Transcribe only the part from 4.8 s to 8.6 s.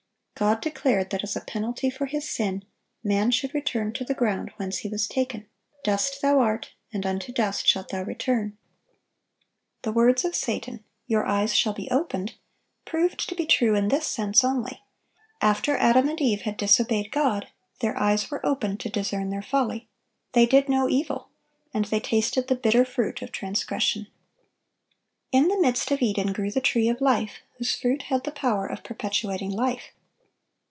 was taken: "Dust thou art, and unto dust shalt thou return."(932)